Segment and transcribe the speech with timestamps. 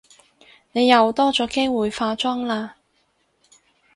[0.71, 2.71] 你又多咗機會化妝喇